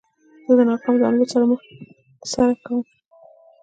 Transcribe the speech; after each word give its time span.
زه 0.47 0.53
د 0.57 0.61
ناکام 0.69 0.95
ډاونلوډ 1.01 1.29
له 1.41 1.45
سره 2.33 2.53
کوم. 2.63 2.81